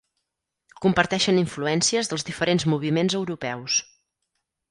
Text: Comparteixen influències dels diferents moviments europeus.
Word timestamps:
Comparteixen 0.85 1.41
influències 1.41 2.09
dels 2.13 2.25
diferents 2.31 2.67
moviments 2.75 3.17
europeus. 3.23 3.77